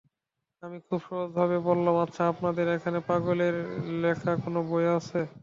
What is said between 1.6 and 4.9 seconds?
বললাম, আচ্ছা, আপনাদের এখানে পাগলের লেখা কোনো বই